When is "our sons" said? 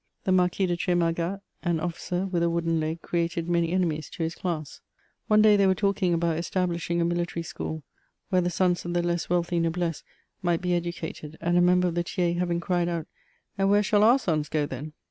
14.01-14.49